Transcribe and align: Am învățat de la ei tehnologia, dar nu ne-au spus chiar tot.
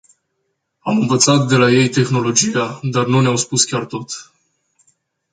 Am 0.79 0.99
învățat 0.99 1.47
de 1.47 1.55
la 1.55 1.69
ei 1.69 1.89
tehnologia, 1.89 2.79
dar 2.83 3.05
nu 3.05 3.21
ne-au 3.21 3.35
spus 3.35 3.63
chiar 3.63 3.85
tot. 3.85 4.31